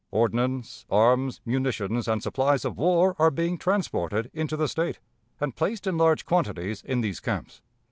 Ordnance, 0.09 0.83
arms, 0.89 1.41
munitions, 1.45 2.07
and 2.07 2.23
supplies 2.23 2.65
of 2.65 2.75
war 2.75 3.15
are 3.19 3.29
being 3.29 3.59
transported 3.59 4.31
into 4.33 4.57
the 4.57 4.67
State, 4.67 4.99
and 5.39 5.55
placed 5.55 5.85
in 5.85 5.95
large 5.95 6.25
quantities 6.25 6.81
in 6.81 7.01
these 7.01 7.19
camps. 7.19 7.61